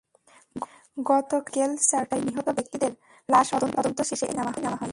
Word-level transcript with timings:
গতকাল 0.97 1.41
বিকেল 1.45 1.71
চারটায় 1.89 2.21
নিহত 2.21 2.47
ব্যক্তিদের 2.49 2.91
লাশ 3.29 3.47
ময়নাতদন্ত 3.53 4.01
শেষে 4.01 4.25
এলাকায় 4.25 4.61
নেওয়া 4.63 4.77
হয়। 4.77 4.89